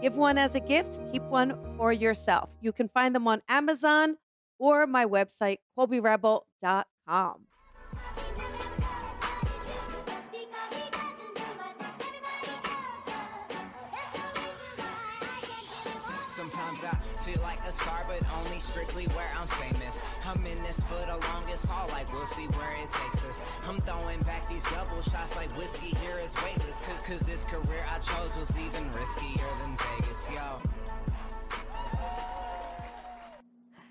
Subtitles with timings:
[0.00, 2.50] Give one as a gift, keep one for yourself.
[2.60, 4.18] You can find them on Amazon
[4.58, 7.46] or my website, colbyrebel.com.
[16.30, 20.00] Sometimes I feel like a star, but only strictly where I'm famous.
[20.28, 23.42] I'm in this for the longest haul, like we'll see where it takes us.
[23.66, 26.82] I'm throwing back these double shots like whiskey here is weightless.
[26.82, 30.60] Cause, cause this career I chose was even riskier than Vegas, yo.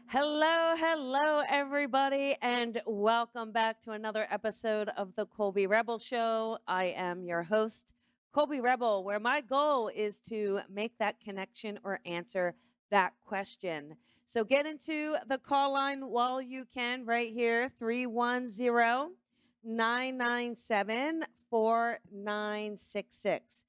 [0.05, 6.59] Hello, hello, everybody, and welcome back to another episode of the Colby Rebel Show.
[6.67, 7.95] I am your host,
[8.31, 12.53] Colby Rebel, where my goal is to make that connection or answer
[12.91, 13.95] that question.
[14.29, 19.15] So get into the call line while you can right here 310
[19.63, 23.63] 997 4966.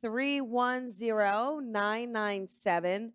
[0.00, 3.12] 310 997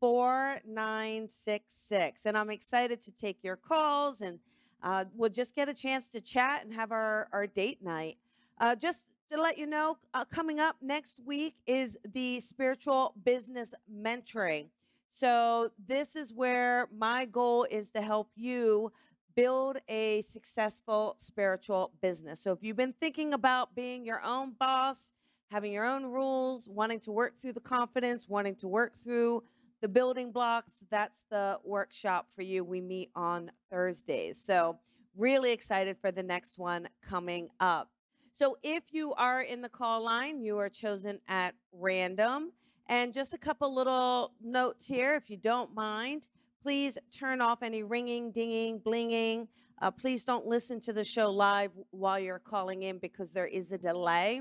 [0.00, 2.24] 4966.
[2.24, 4.38] And I'm excited to take your calls and
[4.82, 8.16] uh, we'll just get a chance to chat and have our, our date night.
[8.56, 13.74] Uh, just to let you know, uh, coming up next week is the spiritual business
[13.94, 14.68] mentoring.
[15.10, 18.92] So, this is where my goal is to help you
[19.34, 22.40] build a successful spiritual business.
[22.40, 25.12] So, if you've been thinking about being your own boss,
[25.50, 29.42] having your own rules, wanting to work through the confidence, wanting to work through
[29.80, 32.64] the building blocks, that's the workshop for you.
[32.64, 34.42] We meet on Thursdays.
[34.42, 34.78] So,
[35.16, 37.90] really excited for the next one coming up.
[38.32, 42.52] So, if you are in the call line, you are chosen at random.
[42.88, 46.28] And just a couple little notes here, if you don't mind.
[46.62, 49.46] Please turn off any ringing, dinging, blinging.
[49.80, 53.72] Uh, please don't listen to the show live while you're calling in because there is
[53.72, 54.40] a delay.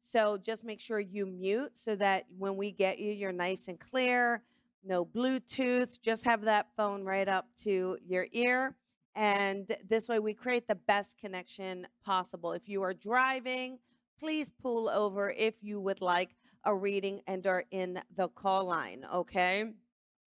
[0.00, 3.80] So just make sure you mute so that when we get you, you're nice and
[3.80, 4.42] clear.
[4.84, 6.00] No Bluetooth.
[6.00, 8.76] Just have that phone right up to your ear.
[9.14, 12.52] And this way we create the best connection possible.
[12.52, 13.78] If you are driving,
[14.20, 16.36] please pull over if you would like
[16.66, 19.72] a reading and are in the call line, okay?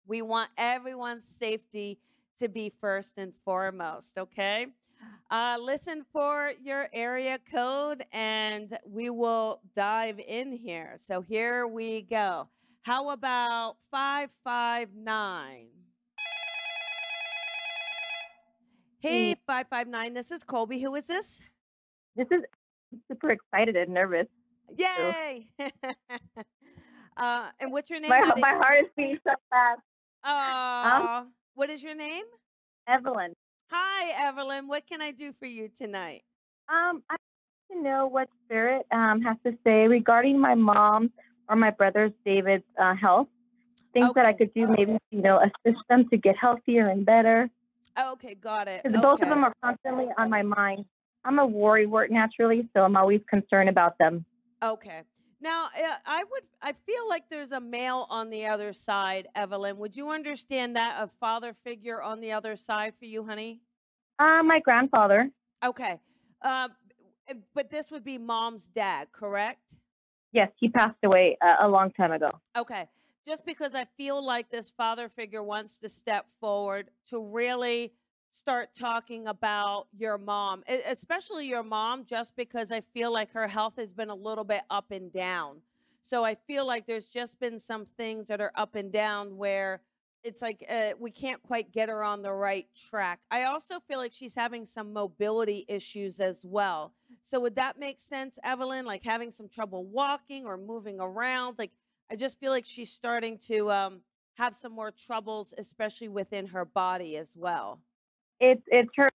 [0.06, 1.98] We want everyone's safety
[2.38, 4.68] to be first and foremost, okay?
[5.32, 10.96] Uh, listen for your area code and we will dive in here.
[10.98, 12.50] So here we go.
[12.82, 15.70] How about 559?
[19.00, 20.80] Hey, 559, this is Colby.
[20.82, 21.42] Who is this?
[22.16, 22.42] This is
[23.08, 24.28] super excited and nervous.
[24.78, 25.48] Yay!
[27.18, 29.82] uh, and what's your name, My my heart is beating so fast.
[30.24, 32.24] Um, Aw, what is your name?
[32.88, 33.34] Evelyn.
[33.72, 34.68] Hi, Evelyn.
[34.68, 36.24] What can I do for you tonight?
[36.70, 37.16] Um, I
[37.70, 41.12] want to know what spirit um has to say regarding my mom
[41.48, 43.28] or my brother's David's uh, health.
[43.94, 47.50] Things that I could do, maybe you know, assist them to get healthier and better.
[47.98, 48.84] Okay, got it.
[48.84, 50.84] Because both of them are constantly on my mind.
[51.24, 54.26] I'm a worry wart naturally, so I'm always concerned about them.
[54.64, 55.02] Okay.
[55.42, 59.78] Now, uh, I would, I feel like there's a male on the other side, Evelyn.
[59.78, 63.62] Would you understand that a father figure on the other side for you, honey?
[64.18, 65.30] Uh, my grandfather.
[65.64, 66.00] Okay.
[66.42, 66.70] Uh,
[67.54, 69.76] but this would be mom's dad, correct?
[70.32, 72.32] Yes, he passed away a, a long time ago.
[72.58, 72.88] Okay.
[73.28, 77.92] Just because I feel like this father figure wants to step forward to really
[78.36, 83.76] start talking about your mom, especially your mom, just because I feel like her health
[83.78, 85.62] has been a little bit up and down.
[86.02, 89.82] So I feel like there's just been some things that are up and down where
[90.22, 93.22] it's like uh, we can't quite get her on the right track.
[93.32, 96.92] I also feel like she's having some mobility issues as well.
[97.22, 98.86] So would that make sense, Evelyn?
[98.86, 101.56] Like having some trouble walking or moving around?
[101.58, 101.72] Like
[102.12, 104.02] I just feel like she's starting to um,
[104.34, 107.80] have some more troubles, especially within her body as well.
[108.40, 109.10] It's it's her.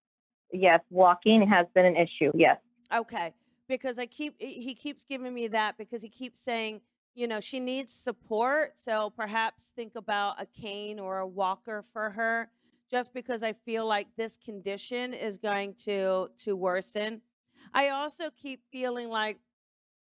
[0.53, 2.33] Yes, walking has been an issue.
[2.35, 2.59] Yes.
[2.93, 3.33] Okay,
[3.69, 6.81] because I keep he he keeps giving me that because he keeps saying,
[7.15, 8.79] you know, she needs support.
[8.79, 12.51] So perhaps think about a cane or a walker for her,
[12.91, 17.23] just because I feel like this condition is going to to worsen.
[17.73, 19.39] I also keep feeling like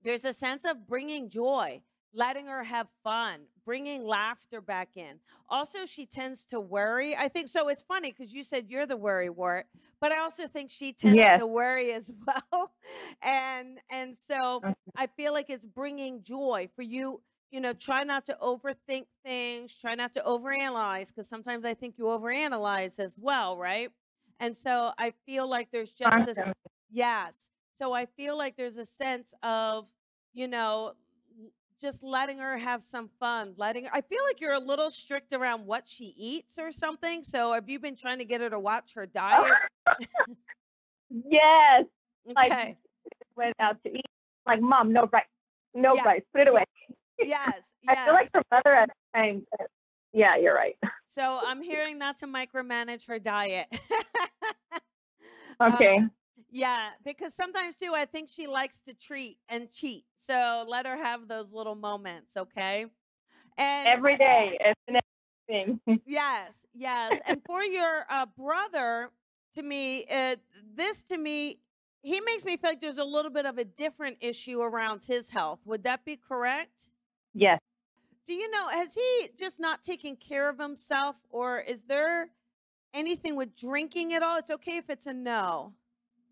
[0.05, 5.21] there's a sense of bringing joy letting her have fun, bringing laughter back in.
[5.49, 7.15] Also, she tends to worry.
[7.17, 7.69] I think so.
[7.69, 9.67] It's funny because you said you're the worry wart,
[10.01, 11.41] but I also think she tends Yes.
[11.41, 12.73] to worry as well.
[13.23, 14.75] and and so Mhm.
[14.97, 17.23] I feel like it's bringing joy for you.
[17.51, 19.75] You know, try not to overthink things.
[19.75, 23.91] Try not to overanalyze because sometimes I think you overanalyze as well, right?
[24.41, 26.55] And so I feel like there's just this.
[26.91, 27.51] Yes.
[27.79, 29.91] So I feel like there's a sense of,
[30.33, 30.95] you know,
[31.81, 35.67] just letting her have some fun, letting I feel like you're a little strict around
[35.67, 37.23] what she eats or something.
[37.23, 39.53] So have you been trying to get her to watch her diet?
[41.11, 41.85] yes.
[42.35, 42.77] Like Okay.
[43.37, 44.05] went out to eat.
[44.47, 45.25] Like, mom, no rice,
[45.75, 46.05] no Yeah.
[46.05, 46.23] rice.
[46.33, 46.65] Put it away.
[47.23, 47.75] Yes.
[47.89, 49.43] I feel like her mother at times.
[49.61, 49.65] uh,
[50.13, 50.77] Yeah, you're right.
[51.09, 53.67] So I'm hearing not to micromanage her diet.
[55.61, 55.97] Okay.
[55.97, 56.11] Um,
[56.51, 60.05] yeah, because sometimes too, I think she likes to treat and cheat.
[60.17, 62.87] So let her have those little moments, okay?
[63.59, 64.99] And Every day, it's an
[65.47, 65.81] thing.
[66.07, 67.21] Yes, yes.
[67.27, 69.11] And for your uh, brother,
[69.55, 70.37] to me, uh,
[70.75, 71.59] this to me,
[72.03, 75.31] he makes me feel like there's a little bit of a different issue around his
[75.31, 75.61] health.
[75.65, 76.91] Would that be correct?
[77.35, 77.59] yes.
[78.27, 82.31] Do you know, has he just not taken care of himself, or is there
[82.93, 84.39] anything with drinking at all?
[84.39, 85.75] It's okay if it's a no.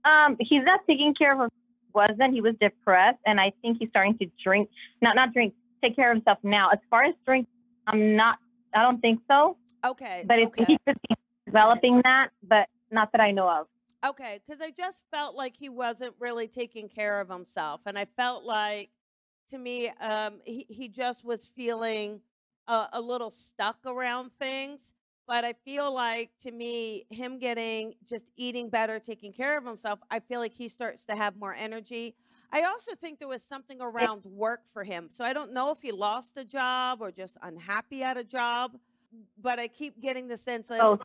[0.04, 1.52] Um, he's not taking care of himself.
[1.94, 4.68] Wasn't he was depressed, and I think he's starting to drink.
[5.00, 5.54] Not not drink.
[5.82, 6.70] Take care of himself now.
[6.70, 7.46] As far as drink,
[7.86, 8.38] I'm not.
[8.74, 9.56] I don't think so.
[9.84, 10.24] Okay.
[10.26, 10.64] But it's okay.
[10.66, 10.98] he's just
[11.46, 13.66] developing that, but not that I know of.
[14.04, 18.04] Okay, because I just felt like he wasn't really taking care of himself, and I
[18.04, 18.90] felt like,
[19.48, 22.20] to me, um, he he just was feeling
[22.66, 24.92] a, a little stuck around things.
[25.26, 30.00] But I feel like, to me, him getting just eating better, taking care of himself,
[30.10, 32.14] I feel like he starts to have more energy.
[32.52, 35.08] I also think there was something around work for him.
[35.08, 38.76] So I don't know if he lost a job or just unhappy at a job,
[39.40, 41.00] but I keep getting the sense that So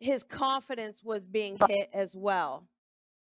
[0.00, 2.68] his confidence was being hit as well.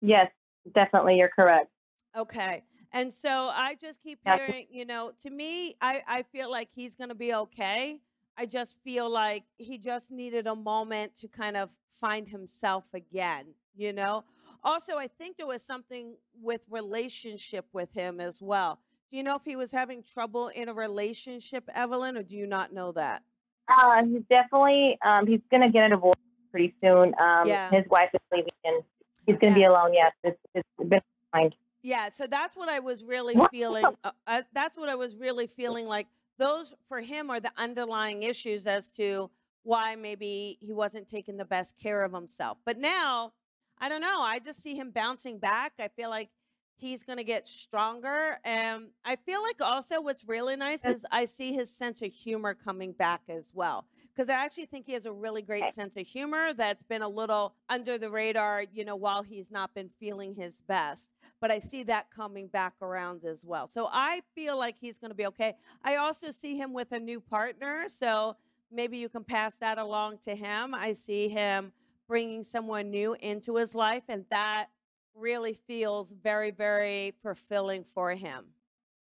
[0.01, 0.31] yes,
[0.73, 1.69] definitely, you're correct.
[2.17, 2.63] Okay.
[2.91, 6.95] And so I just keep hearing, you know, to me, I, I feel like he's
[6.95, 8.01] going to be okay.
[8.41, 13.53] I just feel like he just needed a moment to kind of find himself again,
[13.75, 14.23] you know?
[14.63, 18.79] Also, I think there was something with relationship with him as well.
[19.11, 22.47] Do you know if he was having trouble in a relationship, Evelyn, or do you
[22.47, 23.21] not know that?
[23.67, 24.97] Uh, he's definitely.
[25.05, 26.17] Um, he's gonna get a divorce
[26.49, 27.13] pretty soon.
[27.19, 27.69] Um, Yeah.
[27.69, 28.83] his wife is leaving, and
[29.27, 29.93] he's gonna be alone.
[29.93, 31.01] Yes, it's it's been
[31.31, 31.51] fine.
[31.83, 33.85] Yeah, so that's what I was really feeling.
[34.03, 36.07] Uh, uh, that's what I was really feeling like.
[36.41, 39.29] Those for him are the underlying issues as to
[39.61, 42.57] why maybe he wasn't taking the best care of himself.
[42.65, 43.33] But now,
[43.79, 44.21] I don't know.
[44.21, 45.73] I just see him bouncing back.
[45.79, 46.31] I feel like
[46.77, 48.39] he's going to get stronger.
[48.43, 52.55] And I feel like also what's really nice is I see his sense of humor
[52.55, 53.85] coming back as well.
[54.11, 55.69] Because I actually think he has a really great eh.
[55.69, 59.75] sense of humor that's been a little under the radar, you know, while he's not
[59.75, 61.11] been feeling his best
[61.41, 63.67] but I see that coming back around as well.
[63.67, 65.55] So I feel like he's going to be okay.
[65.83, 68.37] I also see him with a new partner, so
[68.71, 70.75] maybe you can pass that along to him.
[70.75, 71.73] I see him
[72.07, 74.67] bringing someone new into his life, and that
[75.15, 78.45] really feels very, very fulfilling for him.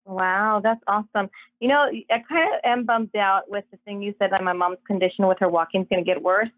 [0.05, 1.31] Wow, that's awesome.
[1.59, 4.53] You know, I kind of am bummed out with the thing you said that my
[4.53, 6.51] mom's condition with her walking is going to get worse.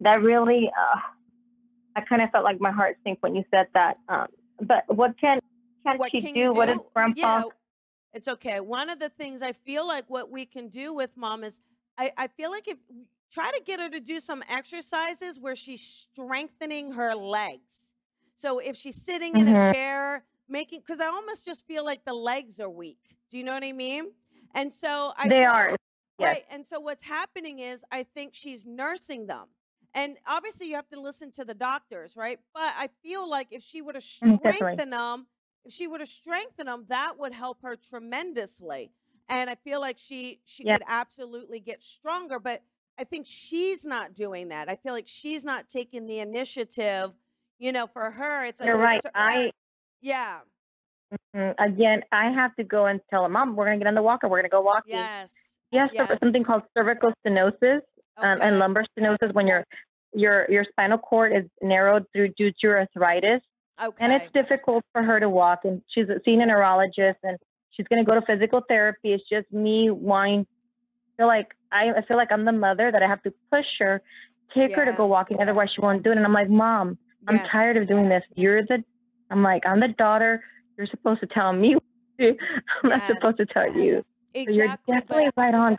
[0.00, 0.98] That really, uh,
[1.94, 3.98] I kind of felt like my heart sank when you said that.
[4.08, 4.28] Um,
[4.60, 5.38] but what can
[5.84, 6.40] can What she can do?
[6.40, 6.84] you What is do?
[6.94, 7.38] grandpa?
[7.38, 7.42] Yeah,
[8.12, 8.60] it's okay.
[8.60, 11.60] One of the things I feel like what we can do with mom is
[11.98, 12.78] I, I feel like if
[13.32, 17.92] try to get her to do some exercises where she's strengthening her legs.
[18.36, 19.72] So if she's sitting in a Mhm.
[19.72, 23.16] chair, making because I almost just feel like the legs are weak.
[23.30, 24.12] Do you know what I mean?
[24.54, 25.76] And so I They are.
[26.18, 26.36] Yes.
[26.36, 26.44] Right.
[26.50, 29.48] And so what's happening is I think she's nursing them.
[29.96, 32.38] And obviously you have to listen to the doctors, right?
[32.52, 35.26] But I feel like if she would have strengthened them,
[35.64, 38.90] if she would have strengthened them, that would help her tremendously.
[39.30, 40.74] And I feel like she she Yeah.
[40.76, 42.62] could absolutely get stronger, but
[42.98, 44.70] I think she's not doing that.
[44.70, 47.12] I feel like she's not taking the initiative.
[47.58, 49.02] You know, for her, it's like You're right.
[49.02, 49.50] cer- I
[50.02, 50.40] yeah,
[51.34, 53.94] mm, again, I have to go and tell her, Mom, we're going to get on
[53.94, 54.28] the walker.
[54.28, 54.90] We're going to go walking.
[54.92, 55.34] yes,
[55.72, 56.18] Yes, yes.
[56.22, 57.80] something called cervical stenosis
[58.18, 59.64] um, and lumbar stenosis when your
[60.14, 63.42] your your spinal cord is narrowed through due to your arthritis.
[63.82, 67.36] okay, and it's difficult for her to walk and she's seen a neurologist and
[67.70, 69.12] she's going to go to physical therapy.
[69.12, 70.46] It's just me wanting
[71.08, 73.64] I feel like I, I feel like i'm the mother that i have to push
[73.80, 74.02] her
[74.54, 76.16] take her to go walking otherwise she won't do it.
[76.16, 78.22] And i'm like mom i'm tired of doing this.
[78.34, 78.84] You're the
[79.30, 80.42] i'm like i'm the daughter.
[80.78, 81.82] You're supposed to tell me what
[82.20, 82.38] to do.
[82.84, 84.04] i'm not supposed to tell you.
[84.34, 85.78] So you're Exactly, but definitely right on.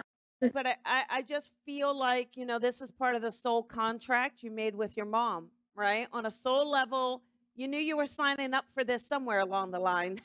[0.54, 4.44] But I, I just feel like, you know, this is part of the soul contract
[4.44, 6.08] you made with your mom, right?
[6.14, 7.22] On a soul level,
[7.56, 10.20] you knew you were signing up for this somewhere along the line.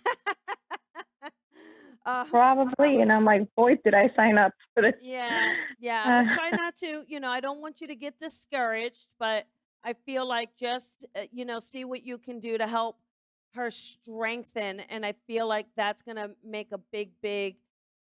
[2.04, 3.00] uh, Probably.
[3.00, 4.94] And I'm like, boy, did I sign up for this.
[5.00, 6.28] yeah, yeah.
[6.34, 9.46] Try not to, you know, I don't want you to get discouraged, but
[9.82, 12.98] I feel like just, uh, you know, see what you can do to help
[13.54, 14.80] her strengthen.
[14.80, 17.56] And I feel like that's going to make a big, big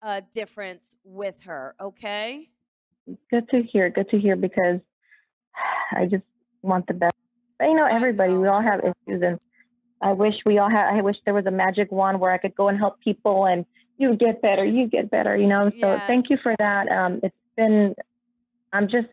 [0.02, 1.74] uh, difference with her.
[1.80, 2.48] Okay.
[3.30, 3.90] good to hear.
[3.90, 4.80] Good to hear because
[5.92, 6.24] I just
[6.62, 7.12] want the best.
[7.58, 9.22] But, you know, everybody, we all have issues.
[9.22, 9.40] And
[10.02, 12.54] I wish we all had, I wish there was a magic wand where I could
[12.54, 13.64] go and help people and
[13.98, 15.70] you get better, you get better, you know.
[15.80, 16.88] So thank you for that.
[16.88, 17.94] Um, it's been,
[18.72, 19.06] I'm just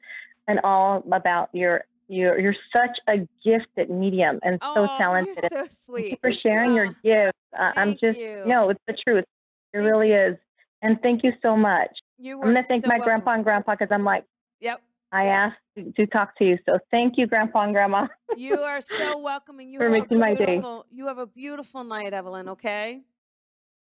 [0.50, 5.38] in awe about your, your, you're such a gifted medium and so Oh, you're talented.
[5.38, 6.20] so Thank you sweet.
[6.22, 7.38] for sharing your Oh, gift.
[7.58, 8.44] Uh, I'm just, you.
[8.46, 9.24] no, it's the truth.
[9.74, 10.18] It Thank really you.
[10.18, 10.38] is.
[10.84, 11.90] And thank you so much.
[12.20, 13.06] You I'm going to thank so my welcome.
[13.06, 14.26] grandpa and grandpa because I'm like,
[14.60, 14.82] Yep.
[15.14, 16.58] I asked to, to talk to you.
[16.68, 20.00] So thank you, grandpa and grandma, You are so welcome and you for have a
[20.00, 20.46] making my day.
[20.46, 23.02] beautiful you have a beautiful night, Evelyn, okay?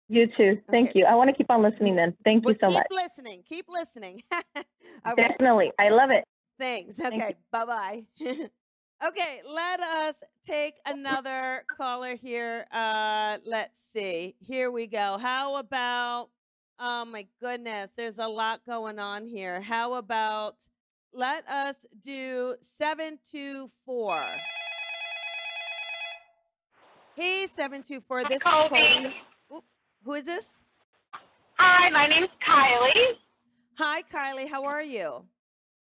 [0.07, 0.61] You too.
[0.71, 0.99] Thank Okay.
[0.99, 1.05] you.
[1.05, 2.15] I want to keep on listening then.
[2.23, 2.87] Thank Well you so keep much.
[2.89, 3.43] Keep listening.
[3.45, 4.23] Keep listening.
[4.33, 5.17] All right.
[5.17, 5.71] Definitely.
[5.79, 6.23] I love it.
[6.59, 6.95] Thanks.
[6.97, 7.35] Thank Okay.
[7.51, 8.03] Bye bye.
[9.07, 12.65] okay, let us take another caller here.
[12.71, 14.35] Uh let's see.
[14.39, 15.17] Here we go.
[15.17, 16.29] How about
[16.79, 19.61] oh my goodness, there's a lot going on here.
[19.61, 20.55] How about
[21.13, 24.23] let us do 724.
[27.15, 29.15] Hey 724, this is Colby.
[30.03, 30.63] Who is this?
[31.59, 33.17] Hi, my name's Kylie.
[33.77, 35.23] Hi Kylie, how are you?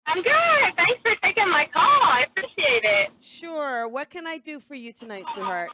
[0.05, 0.75] I'm good.
[0.75, 1.83] Thanks for taking my call.
[1.83, 3.09] I appreciate it.
[3.21, 3.87] Sure.
[3.87, 5.69] What can I do for you tonight, sweetheart?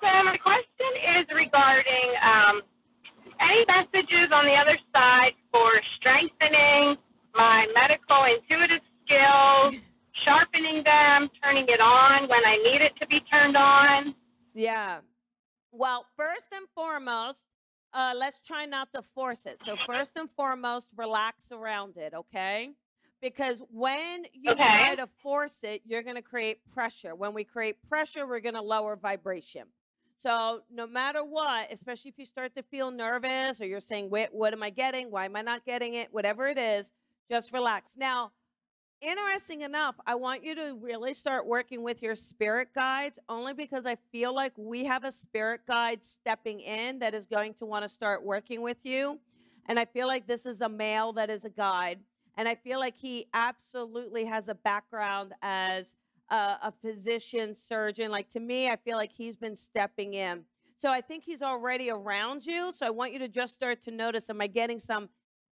[0.00, 2.62] So my question is regarding um,
[3.40, 6.96] any messages on the other side for strengthening
[7.34, 9.74] my medical intuitive skills,
[10.24, 14.14] sharpening them, turning it on when I need it to be turned on.
[14.54, 15.00] Yeah.
[15.72, 17.46] Well, first and foremost,
[17.92, 19.60] uh, let's try not to force it.
[19.64, 22.70] So, first and foremost, relax around it, okay?
[23.20, 27.14] Because when you try to force it, you're going to create pressure.
[27.14, 29.64] When we create pressure, we're going to lower vibration.
[30.16, 34.28] So, no matter what, especially if you start to feel nervous or you're saying, Wait,
[34.32, 35.10] what am I getting?
[35.10, 36.08] Why am I not getting it?
[36.12, 36.92] Whatever it is,
[37.30, 37.96] just relax.
[37.96, 38.32] Now,
[39.00, 43.86] interesting enough, I want you to really start working with your spirit guides only because
[43.86, 47.82] I feel like we have a spirit guide stepping in that is going to want
[47.82, 49.20] to start working with you.
[49.66, 52.00] And I feel like this is a male that is a guide.
[52.36, 55.94] And I feel like he absolutely has a background as
[56.30, 58.10] a, a physician, surgeon.
[58.10, 60.44] Like to me, I feel like he's been stepping in.
[60.76, 62.72] So I think he's already around you.
[62.72, 65.08] So I want you to just start to notice am I getting some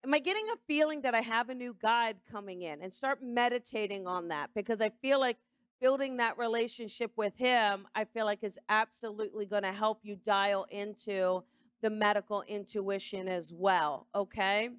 [0.04, 3.22] am I getting a feeling that I have a new guide coming in and start
[3.22, 5.38] meditating on that because I feel like
[5.80, 10.66] building that relationship with him, I feel like is absolutely going to help you dial
[10.70, 11.42] into
[11.82, 14.06] the medical intuition as well.
[14.14, 14.70] Okay.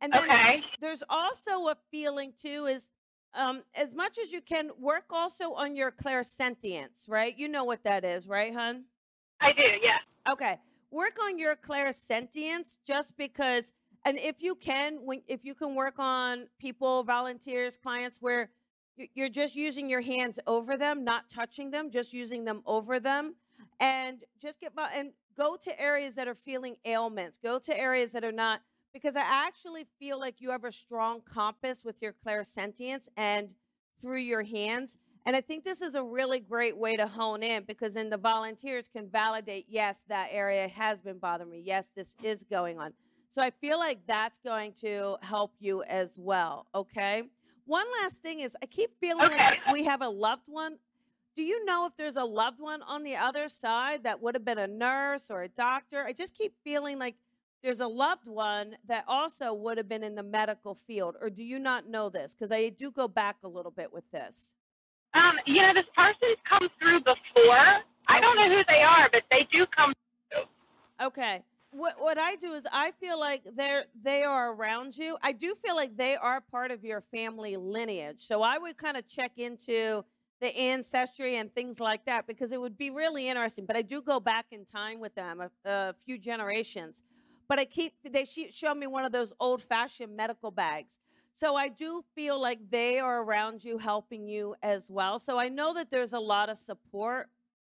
[0.00, 0.62] And then Okay.
[0.80, 2.90] there's also a feeling too is
[3.34, 7.36] um, as much as you can work also on your clairsentience, right?
[7.36, 8.84] You know what that is, right, hun?
[9.40, 10.32] I do, yeah.
[10.32, 10.58] Okay.
[10.90, 13.72] Work on your clairsentience just because
[14.06, 18.50] and if you can when if you can work on people, volunteers, clients where
[18.96, 22.98] you- you're just using your hands over them, not touching them, just using them over
[22.98, 23.36] them
[23.78, 27.38] and just get by and go to areas that are feeling ailments.
[27.38, 31.20] Go to areas that are not because I actually feel like you have a strong
[31.22, 33.54] compass with your clairsentience and
[34.00, 34.98] through your hands.
[35.26, 38.16] And I think this is a really great way to hone in because then the
[38.16, 41.62] volunteers can validate, yes, that area has been bothering me.
[41.64, 42.92] Yes, this is going on.
[43.28, 46.66] So I feel like that's going to help you as well.
[46.74, 47.22] Okay.
[47.66, 49.38] One last thing is I keep feeling Okay.
[49.38, 50.78] like we have a loved one.
[51.36, 54.44] Do you know if there's a loved one on the other side that would have
[54.44, 56.04] been a nurse or a doctor?
[56.04, 57.16] I just keep feeling like
[57.62, 61.16] there's a loved one that also would have been in the medical field.
[61.20, 62.34] Or do you not know this?
[62.34, 64.52] Because I do go back a little bit with this.
[65.14, 67.82] Um, you know, this person's come through before.
[68.08, 69.92] I don't know who they are, but they do come
[70.32, 71.06] through.
[71.06, 71.42] Okay.
[71.72, 75.16] What what I do is I feel like they're they are around you.
[75.22, 78.22] I do feel like they are part of your family lineage.
[78.22, 80.04] So I would kind of check into
[80.40, 83.66] the ancestry and things like that because it would be really interesting.
[83.66, 87.02] But I do go back in time with them a, a few generations.
[87.50, 90.98] But I keep they show me one of those old fashioned medical bags.
[91.34, 95.18] So I do feel like they are around you helping you as well.
[95.20, 97.30] So I know that there's a lot of support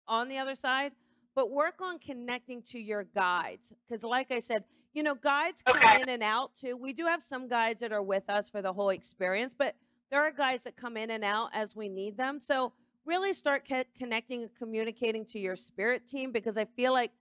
[0.09, 0.93] on the other side
[1.37, 4.65] but work on connecting to your guides because like i said
[4.95, 6.01] you know, guides come Okay.
[6.01, 6.77] in and out too.
[6.77, 9.77] We do have some guides that are with us for the whole experience, but
[10.11, 12.41] there are guys that come in and out as we need them.
[12.41, 12.73] So
[13.05, 17.13] really start co- connecting and communicating to your spirit team because I feel like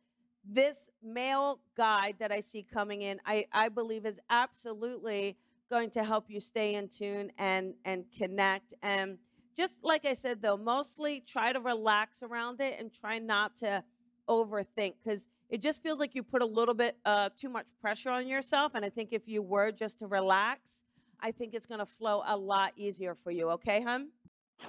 [0.47, 5.37] this male guide that I see coming in, I, I believe is absolutely
[5.69, 9.17] going to help you stay in tune and and connect and
[9.55, 13.83] just like I said though, mostly try to relax around it and try not to
[14.27, 18.09] overthink because it just feels like you put a little bit uh, too much pressure
[18.09, 18.73] on yourself.
[18.75, 20.83] And I think if you were just to relax,
[21.21, 23.49] I think it's going to flow a lot easier for you.
[23.51, 24.09] Okay, hon?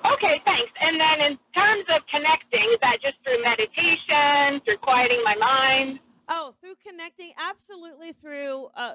[0.04, 0.70] Okay, thanks.
[0.80, 5.98] And then in terms of connecting, is that just through meditation, through quieting my mind?
[6.28, 8.94] Oh, through connecting, absolutely through uh,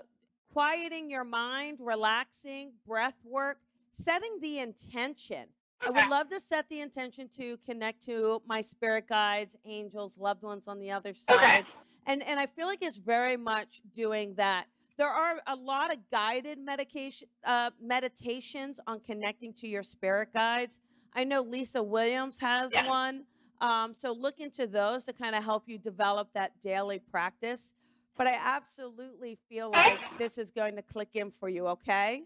[0.52, 3.60] quieting your mind, relaxing, breath work,
[3.92, 5.46] setting the intention.
[5.84, 10.44] I would love to set the intention to connect to my spirit guides, angels, loved
[10.44, 11.36] ones on the other side.
[11.36, 11.64] Okay.
[12.06, 14.66] And and I feel like it's very much doing that.
[14.98, 20.80] There are a lot of guided medication uh, meditations on connecting to your spirit guides.
[21.14, 22.88] I know Lisa Williams has Yeah.
[22.88, 23.24] one.
[23.62, 27.74] Um, so look into those to kind of help you develop that daily practice.
[28.18, 32.24] But I absolutely feel like this is going to click in for you, okay?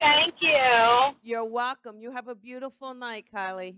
[0.00, 0.58] Thank you.
[1.22, 1.98] You're welcome.
[1.98, 3.76] You have a beautiful night, Kylie.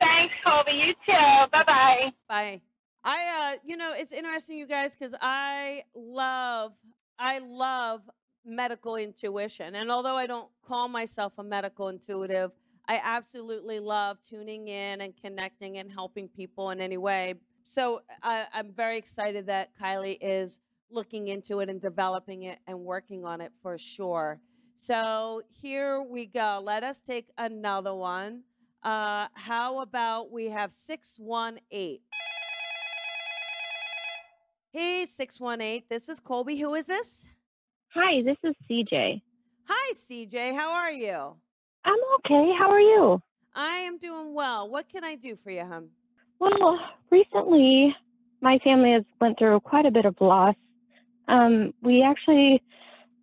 [0.00, 0.72] Thanks, Colby.
[0.72, 1.46] You too.
[1.52, 2.12] Bye bye.
[2.28, 2.60] Bye.
[3.04, 6.72] I uh you know, it's interesting you guys cuz I love
[7.18, 8.02] I love
[8.44, 9.74] medical intuition.
[9.76, 12.50] And although I don't call myself a medical intuitive,
[12.88, 17.34] I absolutely love tuning in and connecting and helping people in any way.
[17.64, 20.60] So I, I'm very excited that Kylie is
[20.90, 24.40] looking into it and developing it and working on it for sure.
[24.76, 26.60] So here we go.
[26.62, 28.42] Let us take another one.
[28.82, 32.00] Uh, how about we have 618?
[34.72, 35.84] Hey, 618.
[35.88, 36.56] This is Colby.
[36.56, 37.28] Who is this?
[37.94, 39.22] Hi, this is CJ.
[39.68, 40.54] Hi, CJ.
[40.54, 41.36] How are you?
[41.84, 42.52] I'm okay.
[42.58, 43.22] How are you?
[43.54, 44.68] I am doing well.
[44.68, 45.88] What can I do for you, hon?
[46.38, 46.78] Well,
[47.10, 47.94] recently
[48.40, 50.54] my family has went through quite a bit of loss.
[51.28, 52.62] Um, we actually,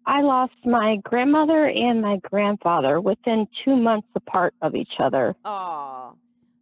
[0.06, 5.36] I lost my grandmother and my grandfather within two months apart of each other.
[5.44, 6.14] Oh,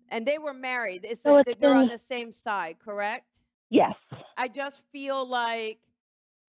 [0.09, 1.05] and they were married.
[1.05, 3.25] It So it's that they're on been- the same side, correct?
[3.69, 3.95] Yes.
[4.37, 5.79] I just feel like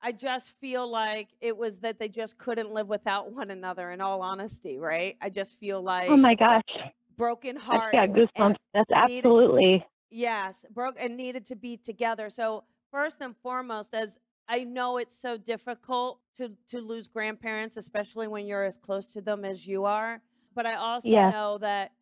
[0.02, 4.00] I just feel like it was that they just couldn't live without one another in
[4.00, 5.16] all honesty, right?
[5.20, 6.62] I just feel like Oh my gosh.
[7.16, 7.94] broken heart.
[7.94, 8.56] and- goosebumps.
[8.74, 9.86] That's needed- absolutely.
[10.10, 12.30] Yes, broke and needed to be together.
[12.30, 18.28] So first and foremost, as I know it's so difficult to to lose grandparents, especially
[18.28, 20.22] when you're as close to them as you are.
[20.54, 21.32] But I also Yes.
[21.34, 21.92] know that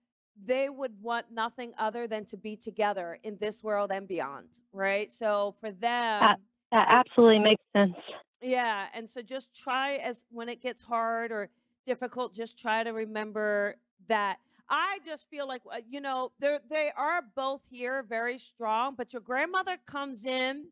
[0.45, 5.11] they would want nothing other than to be together in this world and beyond, right?
[5.11, 6.37] So for them,
[6.77, 7.97] That absolutely makes sense.
[8.43, 11.49] yeah, and so just try as when it gets hard or
[11.87, 13.77] difficult, just try to remember
[14.09, 14.39] that.
[14.69, 19.13] I just feel like uh, you know they they are both here very strong, but
[19.13, 20.67] your grandmother comes in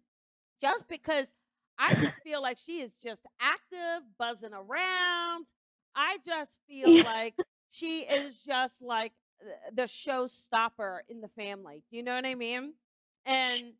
[0.61, 1.33] just because
[1.79, 5.47] I just feel like she is just active, buzzing around.
[5.95, 7.03] I just feel Yeah.
[7.03, 7.35] like
[7.71, 9.13] she is just like
[9.43, 11.83] th- the showstopper in the family.
[11.91, 12.75] Do you know what I mean?
[13.27, 13.75] And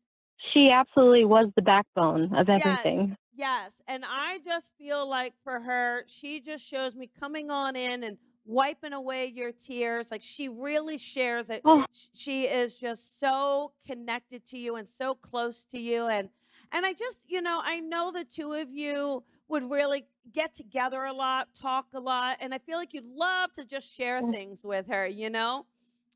[0.53, 3.15] She absolutely was the backbone of everything.
[3.33, 3.81] Yes, yes.
[3.87, 8.17] And I just feel like for her, she just shows me coming on in and
[8.45, 10.11] wiping away your tears.
[10.11, 11.61] Like she really shares it.
[11.65, 11.85] Oh.
[12.13, 16.07] She is just so connected to you and so close to you.
[16.07, 16.29] And
[16.71, 21.03] and I just, you know, I know the two of you would really get together
[21.03, 24.31] a lot, talk a lot, and I feel like you'd love to just share Mm.
[24.33, 25.65] things with her, you know?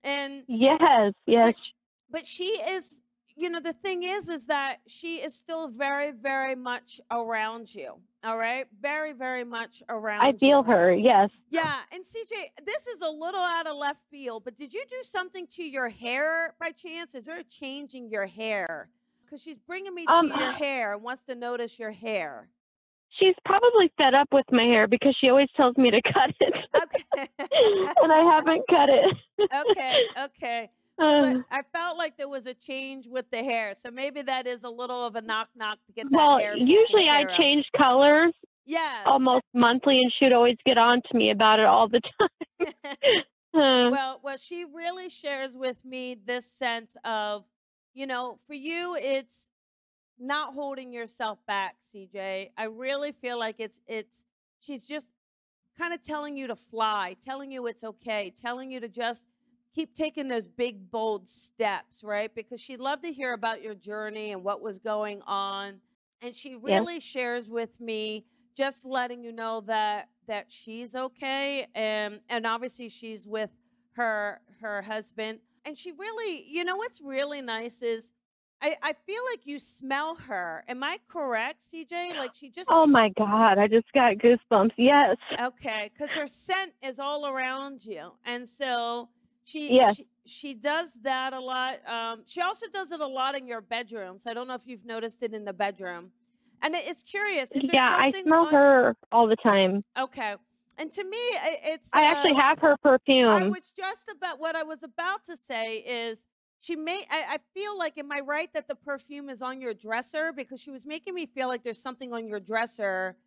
[0.03, 1.53] And Yes, yes.
[2.10, 3.01] but she is
[3.39, 7.93] you know the thing is is that she is still very very much around you
[8.23, 10.63] all right very very much around I feel you.
[10.71, 10.93] her.
[10.93, 11.30] Yes.
[11.49, 12.32] yeah and cj
[12.65, 15.89] this is a little out of left field but did you do something to your
[15.89, 18.89] hair by chance is there a change in your hair
[19.25, 22.49] because she's bringing me to Um, your hair and wants to notice your hair
[23.19, 26.54] She's probably fed up with my hair because she always tells me to cut it.
[26.84, 27.28] okay
[28.02, 29.17] and I haven't cut it.
[29.62, 34.21] okay okay I, I felt like there was a change with the hair so maybe
[34.23, 37.23] that is a little of a knock knock to get that well, hair usually I
[37.23, 37.38] care of.
[37.38, 38.33] change colors
[38.65, 39.05] Yes.
[39.05, 42.29] almost monthly, and she'd always get on to me about it all the time.
[43.51, 47.45] Uh, well, well, she really shares with me this sense of,
[47.95, 49.49] you know, for you, it's
[50.19, 52.51] not holding yourself back, CJ.
[52.57, 54.25] I really feel like it's it's
[54.59, 55.07] she's just
[55.77, 59.23] kind of telling you to fly, telling you it's okay, telling you to just
[59.73, 62.34] keep taking those big bold steps, right?
[62.34, 65.79] Because she'd love to hear about your journey and what was going on.
[66.21, 72.19] and she really shares with me just letting you know that that she's okay and
[72.29, 73.49] and obviously she's with
[73.93, 78.12] her her husband and she really you know what's really nice is
[78.62, 80.65] I, I feel like you smell her.
[80.67, 82.17] Am I correct, CJ?
[82.17, 84.71] Like she just Oh my God, I just got goosebumps.
[84.75, 85.15] Yes.
[85.41, 89.08] Okay, because her scent is all around you, and so
[89.49, 89.95] she Yes.
[89.95, 91.79] she she does that a lot.
[91.88, 94.27] Um, she also does it a lot in your bedrooms.
[94.27, 96.12] I don't know if you've noticed it in the bedroom,
[96.62, 97.51] and it's curious.
[97.55, 98.53] Yeah, I smell on?
[98.53, 99.83] her all the time.
[99.97, 100.35] Okay,
[100.77, 101.89] and to me, it's.
[101.93, 103.29] I actually uh, have her perfume.
[103.29, 106.25] I was just about what I was about to say is
[106.59, 106.99] she may.
[107.09, 110.62] I, I feel like, am I right that the perfume is on your dresser because
[110.62, 113.17] she was making me feel like there's something on your dresser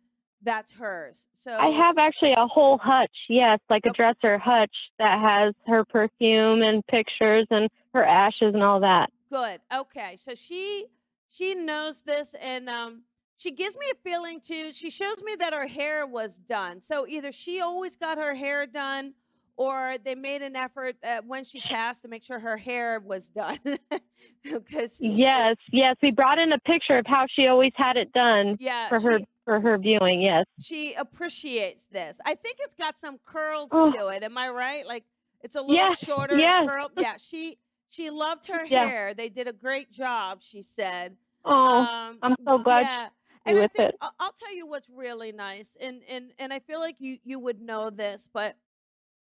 [0.43, 1.27] that's hers.
[1.33, 5.85] So I have actually a whole hutch, yes, like a dresser hutch that has her
[5.85, 9.09] perfume and pictures and her ashes and all that.
[9.31, 9.61] Good.
[9.73, 10.17] Okay.
[10.17, 10.85] So she
[11.29, 13.03] she knows this and um
[13.37, 14.71] she gives me a feeling too.
[14.71, 16.81] She shows me that her hair was done.
[16.81, 19.13] So either she always got her hair done
[19.55, 23.29] or they made an effort uh, when she passed to make sure her hair was
[23.29, 23.59] done.
[24.43, 28.57] Because Yes, yes, we brought in a picture of how she always had it done
[28.59, 30.21] yeah, for her she for her viewing.
[30.21, 30.45] Yes.
[30.61, 32.17] she appreciates this.
[32.25, 33.91] I think it's got some curls Oh.
[33.91, 34.23] to it.
[34.23, 34.85] Am I right?
[34.85, 35.03] Like
[35.41, 36.67] it's a little Yes, shorter yes.
[36.67, 36.89] curl.
[36.97, 37.57] Yeah, she
[37.89, 38.87] she loved her Yeah.
[38.87, 39.13] hair.
[39.13, 41.15] They did a great job, she said.
[41.45, 43.09] Oh, um, I'm so glad yeah.
[43.45, 43.95] And I think it.
[43.99, 47.39] I'll, I'll tell you what's really nice, and and and I feel like you you
[47.39, 48.55] would know this, but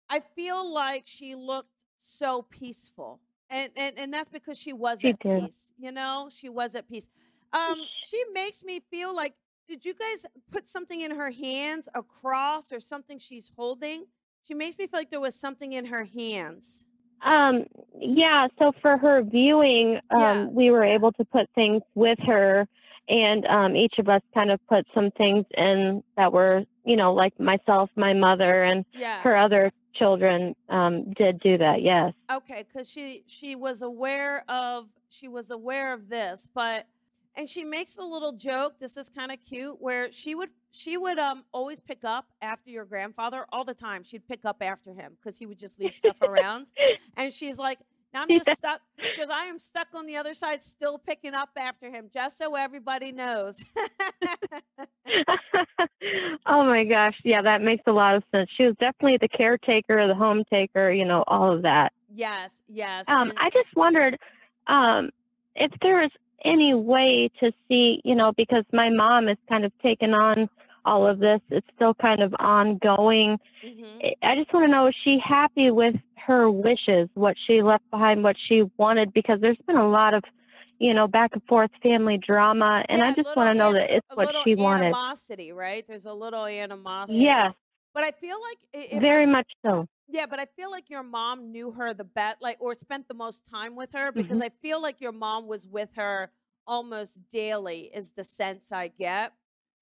[0.08, 5.10] I feel like she looked so peaceful, and and and that's because she was She
[5.10, 5.42] at did.
[5.44, 5.70] peace.
[5.76, 7.10] You know, she was at peace.
[7.52, 7.76] Um,
[8.06, 9.34] she makes me feel like.
[9.68, 14.06] Did you guys put something in her hands, a cross or something she's holding?
[14.46, 16.84] She makes me feel like there was something in her hands.
[17.24, 17.64] Um,
[17.98, 20.44] yeah, so for her viewing, um, Yeah.
[20.44, 22.68] we were able to put things with her,
[23.08, 27.12] and um, each of us kind of put some things in that were, you know,
[27.12, 29.22] like myself, my mother, and Yeah.
[29.22, 31.82] her other children um, did do that.
[31.82, 32.12] Yes.
[32.30, 36.86] okay because she she was aware of she was aware of this but
[37.36, 40.96] and she makes a little joke this is kind of cute where she would she
[40.96, 44.92] would um always pick up after your grandfather all the time she'd pick up after
[44.92, 46.68] him because he would just leave stuff around
[47.16, 47.78] and she's like
[48.14, 51.50] now i'm just stuck because i am stuck on the other side still picking up
[51.56, 53.64] after him just so everybody knows
[56.46, 58.48] oh my gosh, yeah, that makes a lot of sense.
[58.56, 61.92] She was definitely the caretaker, the home taker, you know, all of that.
[62.14, 64.18] yes yes Um, and- I just wondered
[64.66, 65.10] um,
[65.54, 66.10] if there is
[66.44, 70.48] any way to see, you know, because my mom has kind of taken on
[70.84, 71.40] all of this.
[71.50, 73.38] It's still kind of ongoing.
[73.64, 74.14] Mhm.
[74.22, 78.22] I- just want to know is she happy with her wishes, what she left behind,
[78.22, 79.12] what she wanted?
[79.12, 80.22] Because there's been a lot of,
[80.78, 83.74] you know, back and forth family drama, and Yeah, I just want to know an-
[83.74, 84.84] that it's what she wanted.
[84.86, 87.54] animosity right there's a little animosity Yes,
[87.94, 89.86] but i feel like it, it very much so.
[90.08, 93.14] Yeah, but I feel like your mom knew her the best, like, or spent the
[93.14, 94.44] most time with her because Mhm.
[94.44, 96.30] I feel like your mom was with her
[96.66, 99.32] almost daily, is the sense I get.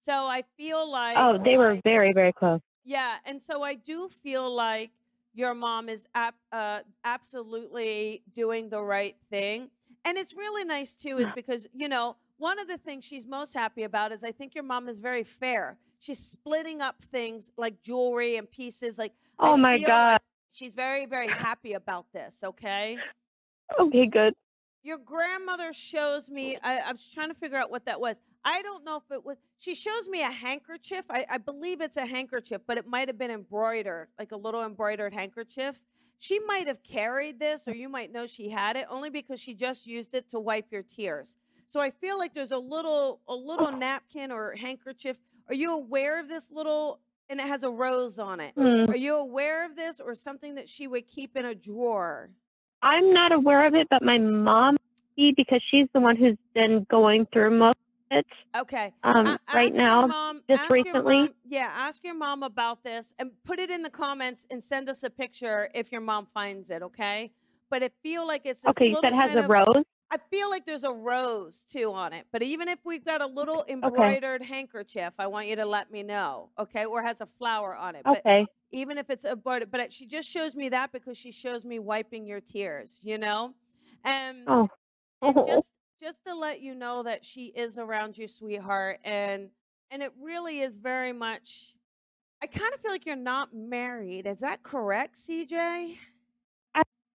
[0.01, 2.61] So I feel like, Oh, they were very, very close.
[2.83, 4.91] yeah, and so I do feel like
[5.33, 9.69] your mom is ap- uh, absolutely doing the right thing.
[10.05, 13.53] And it's really nice too, is because, you know, one of the things she's most
[13.53, 15.77] happy about is I think your mom is very fair.
[15.99, 18.97] She's splitting up things like jewelry and pieces.
[18.97, 20.19] Like, Oh my God.
[20.51, 22.97] she's very, very happy about this, okay?
[23.79, 24.33] Okay, good.
[24.83, 28.19] Your grandmother shows me, I, I was trying to figure out what that was.
[28.43, 31.05] I don't know if it was, she shows me a handkerchief.
[31.09, 34.63] I, I believe it's a handkerchief, but it might have been embroidered, like a little
[34.63, 35.83] embroidered handkerchief.
[36.19, 39.55] She might have carried this, or you might know she had it only because she
[39.55, 41.35] just used it to wipe your tears.
[41.65, 43.75] So I feel like there's a little, a little oh.
[43.75, 45.17] napkin or handkerchief.
[45.49, 48.53] Are you aware of this little, and it has a rose on it?
[48.55, 48.89] Hmm.
[48.89, 52.29] Are you aware of this or something that she would keep in a drawer?
[52.81, 54.77] I'm not aware of it, but my mom,
[55.17, 57.77] because she's the one who's been going through most
[58.11, 58.93] of it Okay.
[59.03, 60.05] um, A- right now.
[60.07, 61.21] mom, just recently.
[61.21, 64.87] mom- yeah, ask your mom about this and put it in the comments and send
[64.89, 67.31] us a picture if your mom finds it, okay?
[67.71, 69.83] But I feel like it's Okay, you said it has a of, rose.
[70.15, 72.27] I feel like there's a rose too on it.
[72.31, 76.03] But even if we've got a little embroidered handkerchief, I want you to let me
[76.03, 76.85] know, okay?
[76.85, 78.07] Or has a flower on it.
[78.09, 78.25] But
[78.71, 81.79] even if it's embroidered, but it- she just shows me that because she shows me
[81.79, 83.55] wiping your tears, you know?
[84.05, 84.69] And Oh.
[85.25, 89.49] and just just to let you know that she is around you sweetheart and
[89.91, 91.75] and it really is very much
[92.43, 95.97] i kind of feel like you're not married is that correct cj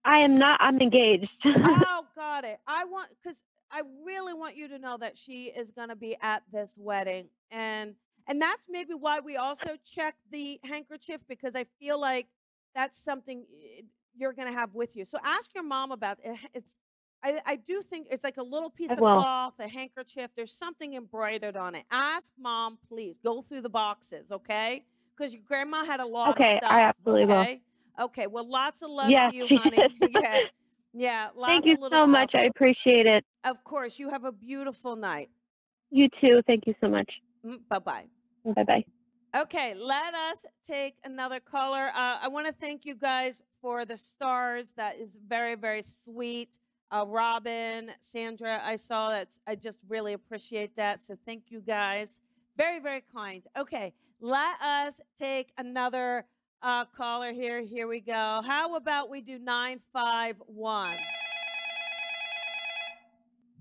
[0.07, 0.59] I am not.
[0.61, 1.29] I'm engaged.
[1.45, 5.71] oh got it i want because I really want you to know that she is
[5.71, 7.95] going to be at this wedding and
[8.29, 12.27] and that's maybe why we also check the handkerchief because I feel like
[12.75, 13.45] that's something
[13.79, 13.81] eh,
[14.15, 15.05] you're going to have with you.
[15.05, 16.37] So ask your mom about it.
[16.53, 16.77] It's
[17.23, 20.31] I, I do think it's like a little piece of cloth, a handkerchief.
[20.35, 21.83] There's something embroidered on it.
[21.91, 23.15] Ask mom, please.
[23.23, 24.83] Go through the boxes, okay?
[25.17, 26.71] Because your grandma had a lot Okay, of stuff.
[26.71, 27.47] I absolutely will.
[27.99, 28.27] Okay?
[28.27, 29.77] Well, lots of love Yes, to you, honey.
[30.21, 30.39] yeah.
[30.93, 31.27] Yeah.
[31.35, 32.09] Lots Thank you of little so stuff.
[32.09, 32.31] much.
[32.35, 33.23] I appreciate it.
[33.43, 33.99] Of course.
[33.99, 35.29] You have a beautiful night.
[35.91, 36.41] You too.
[36.47, 37.11] Thank you so much.
[37.69, 38.05] Bye bye.
[38.55, 38.83] Bye bye.
[39.35, 41.89] Okay, let us take another caller.
[41.93, 44.73] Uh, I want to thank you guys for the stars.
[44.77, 46.57] That is very, very sweet.
[46.89, 49.37] Uh, Robin, Sandra, I saw that.
[49.45, 51.01] I just really appreciate that.
[51.01, 52.21] So thank you guys.
[52.57, 53.43] Very, very kind.
[53.57, 56.25] Okay, let us take another
[56.61, 57.61] uh, caller here.
[57.61, 58.41] Here we go.
[58.45, 60.95] How about we do 951?